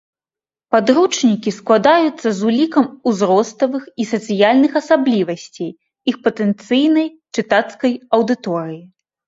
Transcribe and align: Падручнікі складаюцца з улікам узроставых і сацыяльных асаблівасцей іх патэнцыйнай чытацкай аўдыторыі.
Падручнікі 0.75 1.51
складаюцца 1.57 2.27
з 2.37 2.47
улікам 2.53 2.85
узроставых 3.11 3.83
і 3.91 4.03
сацыяльных 4.13 4.71
асаблівасцей 4.83 5.71
іх 6.15 6.21
патэнцыйнай 6.31 7.07
чытацкай 7.39 7.93
аўдыторыі. 8.21 8.81